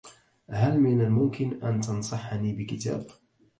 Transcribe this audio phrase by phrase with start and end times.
[0.51, 3.07] هل من الممكن أن تنصحني بكتاب؟